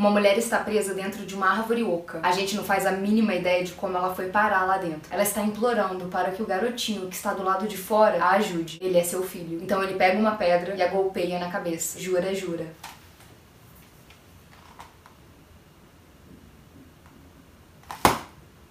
[0.00, 2.20] Uma mulher está presa dentro de uma árvore oca.
[2.22, 5.02] A gente não faz a mínima ideia de como ela foi parar lá dentro.
[5.10, 8.78] Ela está implorando para que o garotinho que está do lado de fora a ajude.
[8.80, 9.62] Ele é seu filho.
[9.62, 12.00] Então ele pega uma pedra e a golpeia na cabeça.
[12.00, 12.66] Jura, jura.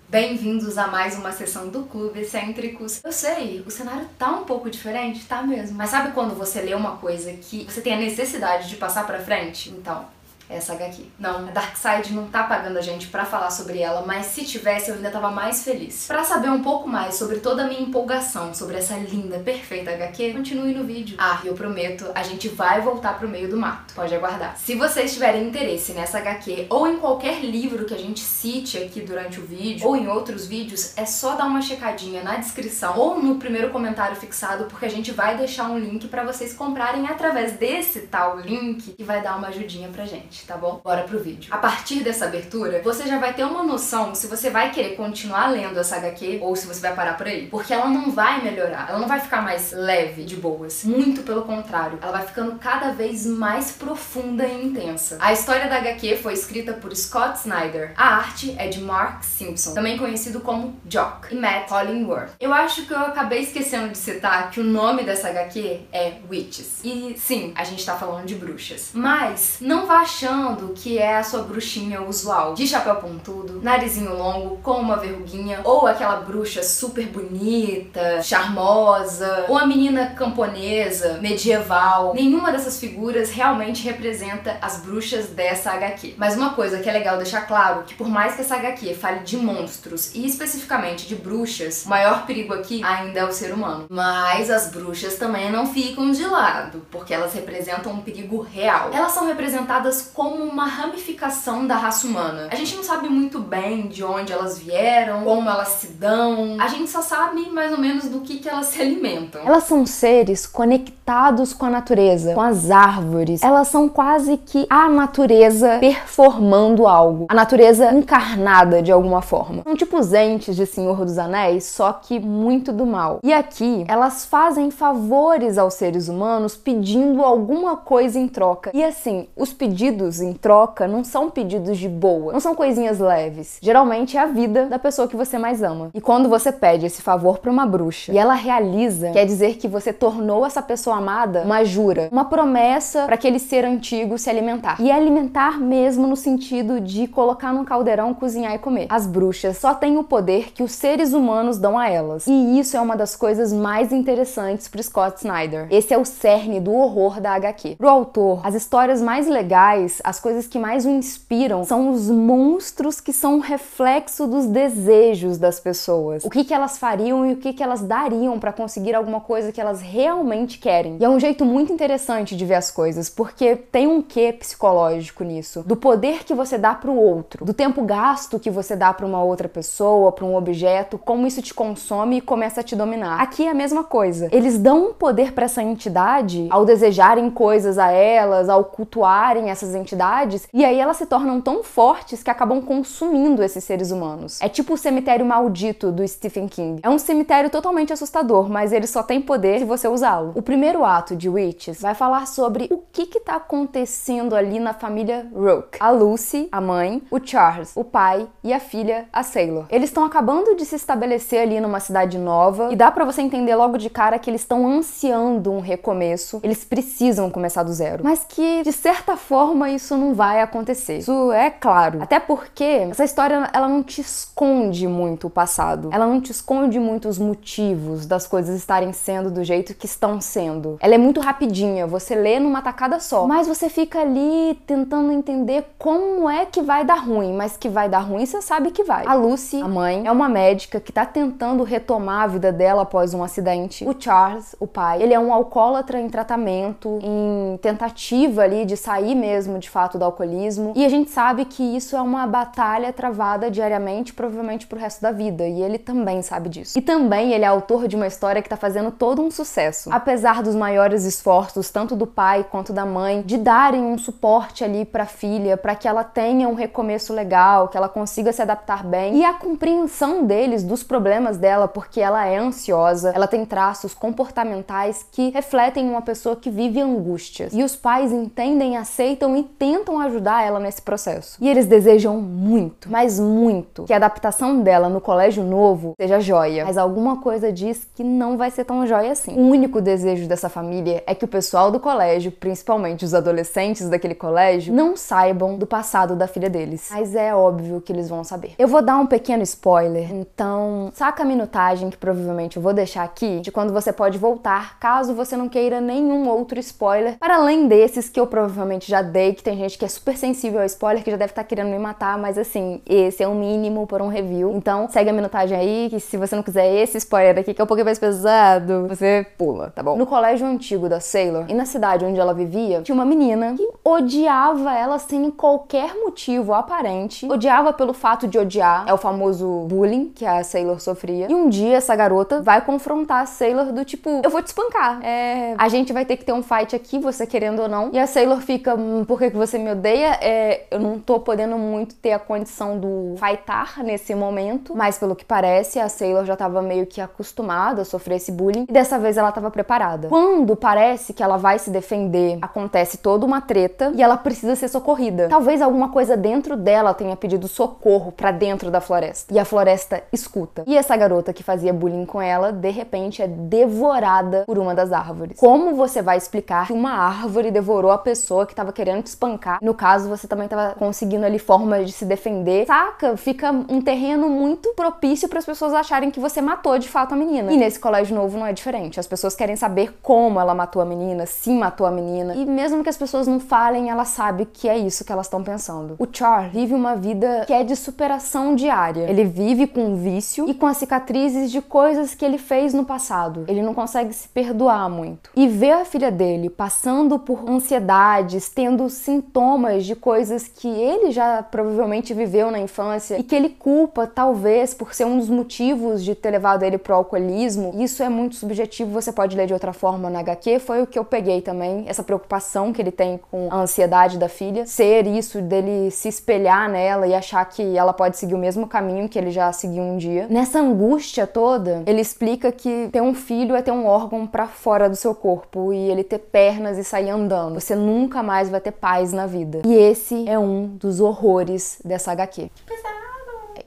[0.08, 3.02] Bem-vindos a mais uma sessão do Clube Excêntricos.
[3.04, 5.78] Eu sei, o cenário tá um pouco diferente, tá mesmo.
[5.78, 9.20] Mas sabe quando você lê uma coisa que você tem a necessidade de passar pra
[9.20, 9.70] frente?
[9.70, 10.08] Então,
[10.50, 11.04] essa HQ.
[11.20, 14.90] Não, a Darkseid não tá pagando a gente para falar sobre ela, mas se tivesse
[14.90, 16.08] eu ainda tava mais feliz.
[16.08, 20.34] Para saber um pouco mais sobre toda a minha empolgação sobre essa linda, perfeita HQ,
[20.34, 21.16] continue no vídeo.
[21.20, 23.94] Ah, eu prometo, a gente vai voltar pro meio do mato.
[23.94, 24.58] Pode aguardar.
[24.58, 29.02] Se vocês tiverem interesse nessa HQ ou em qualquer livro que a gente cite aqui
[29.02, 33.22] durante o vídeo ou em outros vídeos, é só dar uma checadinha na descrição ou
[33.22, 37.54] no primeiro comentário fixado, porque a gente vai deixar um link para vocês comprarem através
[37.54, 40.82] desse tal link que vai dar uma ajudinha pra gente tá bom?
[40.84, 41.54] Bora pro vídeo.
[41.54, 45.48] A partir dessa abertura, você já vai ter uma noção se você vai querer continuar
[45.48, 47.48] lendo essa HQ ou se você vai parar por aí.
[47.48, 50.84] Porque ela não vai melhorar, ela não vai ficar mais leve, de boas.
[50.84, 55.18] Muito pelo contrário, ela vai ficando cada vez mais profunda e intensa.
[55.20, 57.94] A história da HQ foi escrita por Scott Snyder.
[57.96, 62.32] A arte é de Mark Simpson, também conhecido como Jock, e Matt Hollingworth.
[62.40, 66.80] Eu acho que eu acabei esquecendo de citar que o nome dessa HQ é Witches.
[66.84, 68.92] E sim, a gente tá falando de bruxas.
[68.94, 74.16] Mas não vá achando achando que é a sua bruxinha usual, de chapéu pontudo, narizinho
[74.16, 82.14] longo, com uma verruguinha, ou aquela bruxa super bonita, charmosa, ou a menina camponesa, medieval.
[82.14, 86.14] Nenhuma dessas figuras realmente representa as bruxas dessa HQ.
[86.18, 89.20] Mas uma coisa que é legal deixar claro, que por mais que essa HQ fale
[89.22, 93.88] de monstros e especificamente de bruxas, o maior perigo aqui ainda é o ser humano.
[93.90, 98.92] Mas as bruxas também não ficam de lado, porque elas representam um perigo real.
[98.94, 102.50] Elas são representadas como uma ramificação da raça humana.
[102.52, 106.58] A gente não sabe muito bem de onde elas vieram, como elas se dão.
[106.60, 109.42] A gente só sabe mais ou menos do que, que elas se alimentam.
[109.46, 113.42] Elas são seres conectados com a natureza, com as árvores.
[113.42, 117.28] Elas são quase que a natureza performando algo.
[117.30, 119.64] A natureza encarnada de alguma forma.
[119.64, 123.22] São tipo os entes de Senhor dos Anéis, só que muito do mal.
[123.24, 128.72] E aqui, elas fazem favores aos seres humanos pedindo alguma coisa em troca.
[128.74, 133.00] E assim, os pedidos pedidos em troca não são pedidos de boa, não são coisinhas
[133.00, 133.58] leves.
[133.62, 135.92] Geralmente é a vida da pessoa que você mais ama.
[135.94, 139.68] E quando você pede esse favor para uma bruxa e ela realiza, quer dizer que
[139.68, 144.78] você tornou essa pessoa amada uma jura, uma promessa para aquele ser antigo se alimentar.
[144.80, 148.88] E alimentar mesmo no sentido de colocar num caldeirão, cozinhar e comer.
[148.90, 152.26] As bruxas só têm o poder que os seres humanos dão a elas.
[152.28, 155.68] E isso é uma das coisas mais interessantes para Scott Snyder.
[155.70, 157.76] Esse é o cerne do horror da HQ.
[157.76, 159.60] Pro autor, as histórias mais legais
[160.04, 165.60] as coisas que mais o inspiram são os monstros que são reflexo dos desejos das
[165.60, 166.24] pessoas.
[166.24, 169.52] O que, que elas fariam e o que, que elas dariam para conseguir alguma coisa
[169.52, 170.98] que elas realmente querem.
[171.00, 175.24] E é um jeito muito interessante de ver as coisas, porque tem um quê psicológico
[175.24, 178.94] nisso, do poder que você dá para o outro, do tempo gasto que você dá
[178.94, 182.76] para uma outra pessoa, para um objeto, como isso te consome e começa a te
[182.76, 183.22] dominar.
[183.22, 184.30] Aqui é a mesma coisa.
[184.32, 189.76] Eles dão um poder para essa entidade ao desejarem coisas a elas, ao cultuarem essas
[189.80, 194.42] entidades e aí elas se tornam tão fortes que acabam consumindo esses seres humanos.
[194.42, 196.82] É tipo o cemitério maldito do Stephen King.
[196.84, 200.34] É um cemitério totalmente assustador, mas ele só tem poder se você usá-lo.
[200.36, 204.74] O primeiro ato de Witches vai falar sobre o que que tá acontecendo ali na
[204.74, 205.78] família Rook.
[205.80, 209.66] A Lucy, a mãe, o Charles, o pai e a filha, a Sailor.
[209.70, 213.56] Eles estão acabando de se estabelecer ali numa cidade nova e dá para você entender
[213.56, 216.40] logo de cara que eles estão ansiando um recomeço.
[216.44, 218.04] Eles precisam começar do zero.
[218.04, 221.00] Mas que de certa forma isso não vai acontecer.
[221.00, 222.02] Isso é claro.
[222.02, 225.90] Até porque essa história ela não te esconde muito o passado.
[225.92, 230.20] Ela não te esconde muito os motivos das coisas estarem sendo do jeito que estão
[230.22, 230.78] sendo.
[230.82, 233.28] Ela é muito rapidinha, você lê numa tacada só.
[233.28, 237.88] Mas você fica ali tentando entender como é que vai dar ruim, mas que vai
[237.90, 239.06] dar ruim você sabe que vai.
[239.06, 243.14] A Lucy, a mãe, é uma médica que tá tentando retomar a vida dela após
[243.14, 243.86] um acidente.
[243.88, 249.16] O Charles, o pai, ele é um alcoólatra em tratamento, em tentativa ali de sair
[249.16, 250.74] mesmo de fato do alcoolismo.
[250.76, 255.12] E a gente sabe que isso é uma batalha travada diariamente, provavelmente pro resto da
[255.12, 255.46] vida.
[255.48, 256.78] E ele também sabe disso.
[256.78, 259.90] E também ele é autor de uma história que tá fazendo todo um sucesso.
[259.92, 264.86] Apesar dos maiores esforços, tanto do pai quanto da mãe, de darem um suporte ali
[264.86, 269.18] pra filha, para que ela tenha um recomeço legal, que ela consiga se adaptar bem.
[269.18, 275.06] E a compreensão deles dos problemas dela, porque ela é ansiosa, ela tem traços comportamentais
[275.12, 277.54] que refletem uma pessoa que vive angústias.
[277.54, 281.38] E os pais entendem, aceitam e tentam ajudar ela nesse processo.
[281.42, 286.66] E eles desejam muito, mas muito, que a adaptação dela no colégio novo seja joia.
[286.66, 289.36] Mas alguma coisa diz que não vai ser tão joia assim.
[289.36, 294.16] O único desejo dessa família é que o pessoal do colégio, principalmente os adolescentes daquele
[294.16, 296.90] colégio, não saibam do passado da filha deles.
[296.92, 298.54] Mas é óbvio que eles vão saber.
[298.58, 303.04] Eu vou dar um pequeno spoiler, então saca a minutagem que provavelmente eu vou deixar
[303.04, 307.68] aqui de quando você pode voltar, caso você não queira nenhum outro spoiler, para além
[307.68, 311.04] desses que eu provavelmente já dei, que tem gente que é super sensível ao spoiler,
[311.04, 314.10] que já deve estar querendo me matar, mas assim, esse é o mínimo por um
[314.10, 314.52] review.
[314.56, 317.64] Então segue a minutagem aí, que se você não quiser esse spoiler aqui, que é
[317.64, 319.96] um pouquinho mais pesado, você pula, tá bom?
[319.96, 323.68] No colégio antigo da Sailor, e na cidade onde ela vivia, tinha uma menina que
[323.84, 330.12] odiava ela sem qualquer motivo aparente, odiava pelo fato de odiar, é o famoso bullying
[330.14, 331.28] que a Sailor sofria.
[331.30, 335.00] E um dia essa garota vai confrontar a Sailor do tipo, eu vou te espancar.
[335.04, 337.90] É, a gente vai ter que ter um fight aqui, você querendo ou não.
[337.94, 340.18] E a Sailor fica, hum, por que, que você me odeia?
[340.22, 345.16] É, eu não tô podendo muito ter a condição do fightar nesse momento, mas pelo
[345.16, 348.98] que parece, a Sailor já tava meio que acostumada a sofrer esse bullying e dessa
[348.98, 350.08] vez ela tava preparada.
[350.08, 354.68] Quando parece que ela vai se defender, acontece toda uma treta e ela precisa ser
[354.68, 355.28] socorrida.
[355.30, 359.34] Talvez alguma coisa dentro dela tenha pedido socorro para dentro da floresta.
[359.34, 360.64] E a floresta escuta.
[360.68, 364.92] E essa garota que fazia bullying com ela, de repente é devorada por uma das
[364.92, 365.38] árvores.
[365.40, 369.60] Como você vai explicar que uma árvore devorou a pessoa que tava querendo te espancar?
[369.62, 372.66] No caso, você também tava conseguindo ali formas de se defender.
[372.66, 373.18] Saca?
[373.18, 377.18] Fica um terreno muito propício para as pessoas acharem que você matou de fato a
[377.18, 377.52] menina.
[377.52, 379.00] E nesse colégio novo não é diferente.
[379.00, 382.34] As pessoas querem saber como ela matou a menina, se matou a menina.
[382.36, 385.44] E mesmo que as pessoas não falem, ela sabe que é isso que elas estão
[385.44, 385.96] pensando.
[386.00, 389.10] O Char vive uma vida que é de superação diária.
[389.10, 393.44] Ele vive com vício e com as cicatrizes de coisas que ele fez no passado.
[393.48, 395.32] Ele não consegue se perdoar muito.
[395.36, 401.42] E ver a filha dele passando por ansiedades, tendo sintomas de coisas que ele já
[401.44, 406.16] provavelmente viveu na infância e que ele culpa talvez por ser um dos motivos de
[406.16, 407.74] ter levado ele pro alcoolismo.
[407.76, 410.98] Isso é muito subjetivo, você pode ler de outra forma na HQ, foi o que
[410.98, 415.42] eu peguei também, essa preocupação que ele tem com a ansiedade da filha, ser isso
[415.42, 419.32] dele se espelhar nela e achar que ela pode seguir o mesmo caminho que ele
[419.32, 420.28] já seguiu um dia.
[420.30, 424.90] Nessa angústia toda, ele explica que ter um filho é ter um órgão para fora
[424.90, 427.60] do seu corpo e ele ter pernas e sair andando.
[427.60, 428.72] Você nunca mais vai ter
[429.14, 429.62] na vida.
[429.66, 432.50] E esse é um dos horrores dessa HQ.
[432.66, 432.99] Que.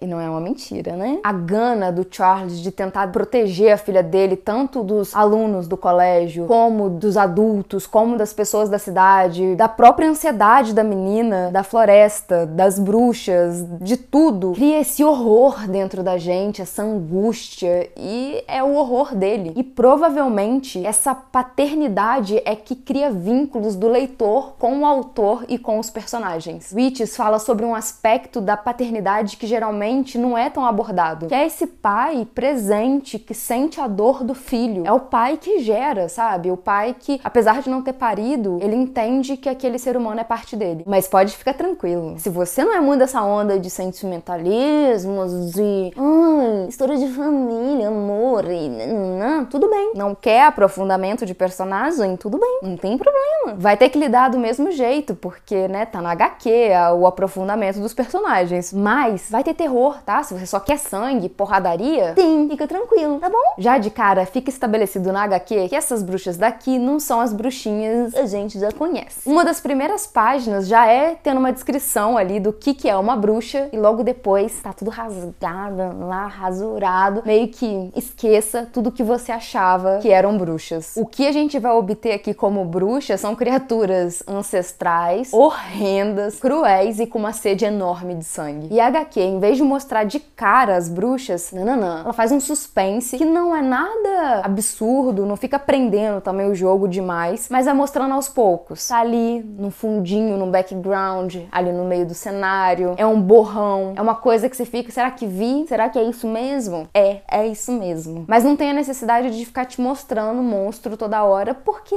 [0.02, 1.20] E não é uma mentira, né?
[1.22, 6.46] A gana do Charles de tentar proteger a filha dele, tanto dos alunos do colégio,
[6.46, 12.44] como dos adultos, como das pessoas da cidade, da própria ansiedade da menina, da floresta,
[12.46, 18.74] das bruxas, de tudo, cria esse horror dentro da gente, essa angústia, e é o
[18.74, 19.52] horror dele.
[19.54, 25.78] E provavelmente essa paternidade é que cria vínculos do leitor com o autor e com
[25.78, 26.72] os personagens.
[26.74, 31.46] Witches fala sobre um aspecto da paternidade que geralmente não é tão abordado, que é
[31.46, 34.84] esse pai presente que sente a dor do filho.
[34.86, 36.50] É o pai que gera, sabe?
[36.50, 40.24] O pai que, apesar de não ter parido, ele entende que aquele ser humano é
[40.24, 40.84] parte dele.
[40.86, 42.14] Mas pode ficar tranquilo.
[42.18, 48.44] Se você não é muito dessa onda de sentimentalismos, de hum, história de família, amor
[48.50, 49.92] e não, tudo bem.
[49.94, 53.56] Não quer aprofundamento de personagem, tudo bem, não tem problema.
[53.56, 57.94] Vai ter que lidar do mesmo jeito, porque, né, tá na HQ o aprofundamento dos
[57.94, 58.72] personagens.
[58.72, 59.71] Mas vai ter terror,
[60.04, 60.22] tá?
[60.22, 63.54] Se você só quer sangue, porradaria, tem, fica tranquilo, tá bom?
[63.58, 68.14] Já de cara, fica estabelecido na HQ que essas bruxas daqui não são as bruxinhas
[68.14, 69.28] a gente já conhece.
[69.28, 73.16] Uma das primeiras páginas já é tendo uma descrição ali do que, que é uma
[73.16, 79.32] bruxa, e logo depois tá tudo rasgado lá, rasurado, meio que esqueça tudo que você
[79.32, 80.92] achava que eram bruxas.
[80.96, 87.06] O que a gente vai obter aqui como bruxa são criaturas ancestrais, horrendas, cruéis e
[87.06, 88.68] com uma sede enorme de sangue.
[88.70, 92.40] E a HQ, em vez de mostrar de cara as bruxas, nananã, ela faz um
[92.40, 97.72] suspense que não é nada absurdo, não fica prendendo também o jogo demais, mas é
[97.72, 98.88] mostrando aos poucos.
[98.88, 104.02] Tá ali no fundinho, no background, ali no meio do cenário, é um borrão, é
[104.02, 105.64] uma coisa que você fica, será que vi?
[105.68, 106.88] Será que é isso mesmo?
[106.94, 108.24] É, é isso mesmo.
[108.26, 111.96] Mas não tem a necessidade de ficar te mostrando monstro toda hora, porque,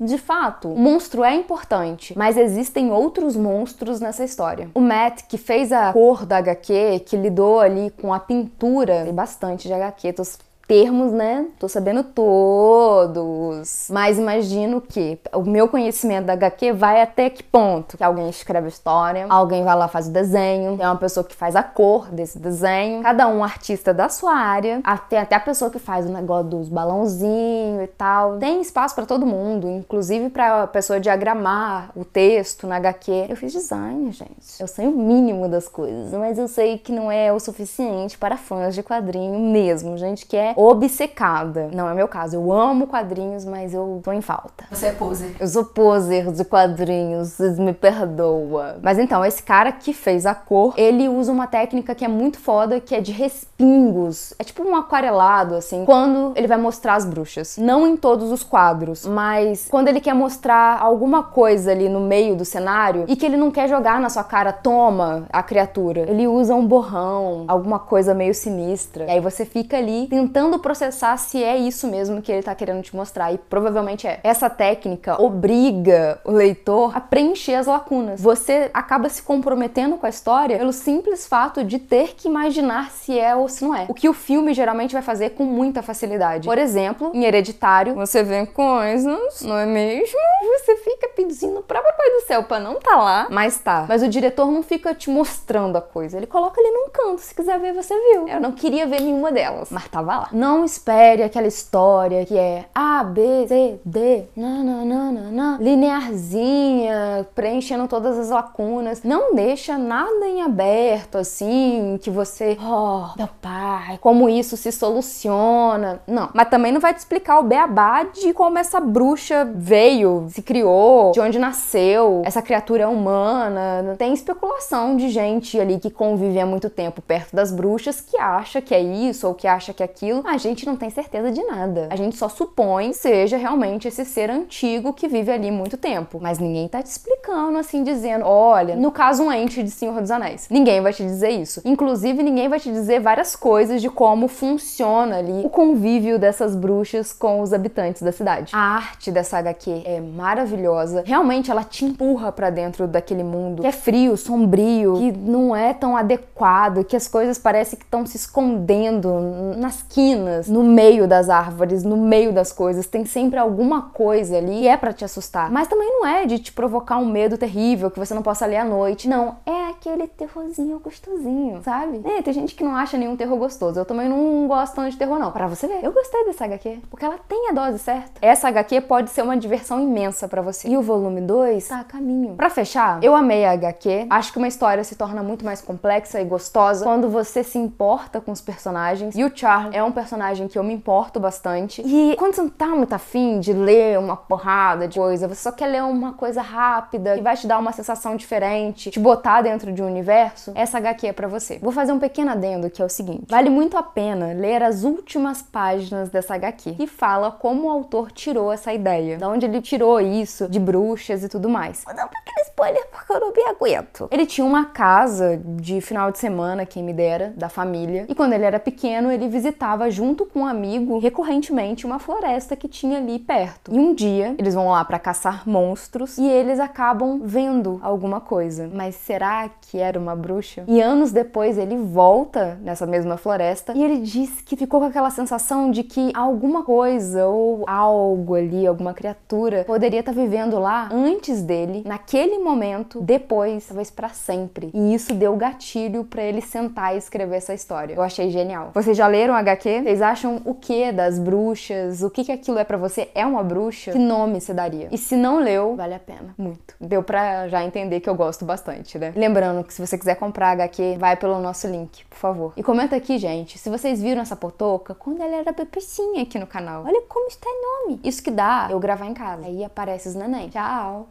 [0.00, 4.70] de fato, o monstro é importante, mas existem outros monstros nessa história.
[4.74, 6.72] O Matt, que fez a cor da HQ,
[7.04, 10.22] que lidou ali com a pintura, tem bastante de HQ, tô
[10.68, 11.46] termos, né?
[11.58, 13.88] Tô sabendo todos.
[13.90, 17.96] Mas imagino que o meu conhecimento da HQ vai até que ponto?
[17.96, 21.34] Que alguém escreve a história, alguém vai lá faz o desenho, tem uma pessoa que
[21.34, 25.70] faz a cor desse desenho, cada um artista da sua área, tem até a pessoa
[25.70, 28.36] que faz o negócio dos balãozinhos e tal.
[28.36, 33.26] Tem espaço para todo mundo, inclusive para a pessoa diagramar o texto na HQ.
[33.30, 34.60] Eu fiz design, gente.
[34.60, 38.36] Eu sei o mínimo das coisas, mas eu sei que não é o suficiente para
[38.36, 41.70] fãs de quadrinho mesmo, gente que é obcecada.
[41.72, 44.64] Não é meu caso, eu amo quadrinhos, mas eu tô em falta.
[44.72, 45.36] Você é poser.
[45.38, 48.76] Eu sou poser de quadrinhos, vocês me perdoa.
[48.82, 52.40] Mas então, esse cara que fez a cor, ele usa uma técnica que é muito
[52.40, 54.34] foda, que é de respingos.
[54.36, 57.56] É tipo um aquarelado, assim, quando ele vai mostrar as bruxas.
[57.56, 62.34] Não em todos os quadros, mas quando ele quer mostrar alguma coisa ali no meio
[62.34, 66.00] do cenário e que ele não quer jogar na sua cara, toma a criatura.
[66.08, 69.04] Ele usa um borrão, alguma coisa meio sinistra.
[69.04, 72.80] E aí você fica ali tentando processar se é isso mesmo que ele tá querendo
[72.80, 73.32] te mostrar.
[73.32, 74.20] E provavelmente é.
[74.22, 78.20] Essa técnica obriga o leitor a preencher as lacunas.
[78.20, 83.18] Você acaba se comprometendo com a história pelo simples fato de ter que imaginar se
[83.18, 83.86] é ou se não é.
[83.88, 86.46] O que o filme geralmente vai fazer com muita facilidade.
[86.46, 90.18] Por exemplo, em Hereditário, você vê coisas, não é mesmo?
[90.58, 93.86] Você fica pedindo pra papai do céu pra não tá lá, mas tá.
[93.88, 96.16] Mas o diretor não fica te mostrando a coisa.
[96.16, 97.20] Ele coloca ali num canto.
[97.20, 98.28] Se quiser ver, você viu.
[98.28, 100.28] Eu não queria ver nenhuma delas, mas tava lá.
[100.38, 108.30] Não espere aquela história que é A, B, C, D, nananana, linearzinha, preenchendo todas as
[108.30, 109.02] lacunas.
[109.02, 116.00] Não deixa nada em aberto, assim, que você, oh, meu pai, como isso se soluciona.
[116.06, 116.30] Não.
[116.32, 121.10] Mas também não vai te explicar o beabá de como essa bruxa veio, se criou,
[121.10, 123.96] de onde nasceu, essa criatura é humana.
[123.98, 128.62] Tem especulação de gente ali que convive há muito tempo perto das bruxas que acha
[128.62, 130.17] que é isso ou que acha que é aquilo.
[130.24, 131.88] A gente não tem certeza de nada.
[131.90, 136.18] A gente só supõe seja realmente esse ser antigo que vive ali muito tempo.
[136.20, 140.10] Mas ninguém tá te explicando assim, dizendo: olha, no caso, um ente de Senhor dos
[140.10, 140.46] Anéis.
[140.50, 141.60] Ninguém vai te dizer isso.
[141.64, 147.12] Inclusive, ninguém vai te dizer várias coisas de como funciona ali o convívio dessas bruxas
[147.12, 148.52] com os habitantes da cidade.
[148.54, 151.02] A arte dessa HQ é maravilhosa.
[151.06, 155.72] Realmente, ela te empurra para dentro daquele mundo que é frio, sombrio, que não é
[155.72, 159.08] tão adequado, que as coisas parecem que estão se escondendo
[159.56, 162.86] nas quinas, no meio das árvores, no meio das coisas.
[162.86, 165.50] Tem sempre alguma coisa ali que é para te assustar.
[165.50, 168.56] Mas também não é de te provocar um medo terrível que você não possa ler
[168.56, 169.08] à noite.
[169.08, 172.00] Não, é aquele terrorzinho gostosinho, sabe?
[172.04, 173.80] É, tem gente que não acha nenhum terror gostoso.
[173.80, 175.32] Eu também não gosto tanto de terror, não.
[175.32, 178.12] Pra você ver, eu gostei dessa HQ, porque ela tem a dose certa.
[178.20, 180.68] Essa HQ pode ser uma diversão imensa para você.
[180.68, 182.34] E o volume 2 tá a caminho.
[182.34, 184.06] Para fechar, eu amei a HQ.
[184.10, 188.20] Acho que uma história se torna muito mais complexa e gostosa quando você se importa
[188.20, 189.14] com os personagens.
[189.16, 191.82] E o Charlie é um personagem que eu me importo bastante.
[191.84, 195.52] E quando você não tá muito afim de ler uma porrada de coisa, você só
[195.52, 199.72] quer ler uma coisa rápida que vai te dar uma sensação diferente, te botar dentro
[199.72, 201.58] de um universo, essa HQ é para você.
[201.58, 204.84] Vou fazer um pequeno adendo que é o seguinte: vale muito a pena ler as
[204.84, 209.60] últimas páginas dessa HQ, que fala como o autor tirou essa ideia, de onde ele
[209.60, 211.84] tirou isso de bruxas e tudo mais.
[211.84, 214.08] Vou dar um pequeno spoiler porque eu não me aguento.
[214.10, 218.32] Ele tinha uma casa de final de semana, quem me dera, da família, e quando
[218.32, 223.18] ele era pequeno, ele visitava junto com um amigo recorrentemente uma floresta que tinha ali
[223.18, 223.72] perto.
[223.72, 228.68] E um dia eles vão lá para caçar monstros e eles acabam vendo alguma coisa.
[228.72, 230.64] Mas será que era uma bruxa?
[230.66, 235.10] E anos depois ele volta nessa mesma floresta e ele diz que ficou com aquela
[235.10, 240.88] sensação de que alguma coisa ou algo ali, alguma criatura poderia estar tá vivendo lá
[240.92, 244.70] antes dele, naquele momento, depois, talvez para sempre.
[244.72, 247.94] E isso deu gatilho para ele sentar e escrever essa história.
[247.94, 248.70] Eu achei genial.
[248.74, 249.82] Vocês já leram HQ?
[249.82, 252.02] Vocês acham o que das bruxas?
[252.02, 253.08] O que que aquilo é para você?
[253.14, 253.92] É uma bruxa?
[253.92, 254.88] Que nome você daria?
[254.90, 256.34] E se não leu, vale a pena.
[256.38, 256.74] Muito.
[256.80, 259.12] Deu pra já entender que eu gosto bastante, né?
[259.16, 262.52] Lembrando que se você quiser comprar HQ, vai pelo nosso link, por favor.
[262.56, 266.46] E comenta aqui, gente, se vocês viram essa potoca quando ela era bebecinha aqui no
[266.46, 266.84] canal.
[266.84, 268.00] Olha como está nome.
[268.04, 269.46] Isso que dá eu gravar em casa.
[269.46, 270.48] Aí aparece os neném.
[270.48, 271.08] Tchau.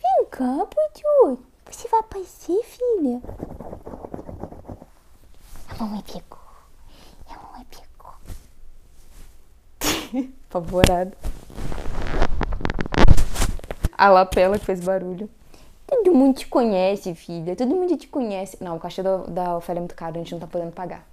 [0.00, 1.42] Vem cá, Putu.
[1.70, 3.22] Você vai aparecer, filha?
[5.68, 6.38] A mamãe pegou.
[7.30, 8.14] A mamãe pegou.
[10.50, 11.16] Apavorada.
[13.96, 15.30] A lapela que fez barulho.
[16.12, 17.56] Mundo te conhece, filha.
[17.56, 18.56] Todo mundo te conhece.
[18.62, 21.11] Não, o cachê da, da Ofélia é muito caro, a gente não tá podendo pagar.